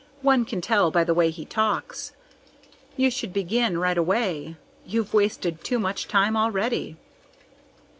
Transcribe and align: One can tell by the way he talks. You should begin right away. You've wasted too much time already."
One 0.23 0.45
can 0.45 0.61
tell 0.61 0.89
by 0.89 1.03
the 1.03 1.13
way 1.13 1.29
he 1.29 1.45
talks. 1.45 2.11
You 2.97 3.11
should 3.11 3.31
begin 3.31 3.77
right 3.77 3.99
away. 3.99 4.55
You've 4.83 5.13
wasted 5.13 5.63
too 5.63 5.77
much 5.77 6.07
time 6.07 6.35
already." 6.35 6.97